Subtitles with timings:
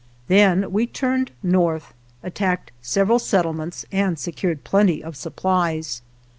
[0.29, 1.93] Then we turned north,
[2.23, 6.01] attacked several settlements, and secured plenty of supplies.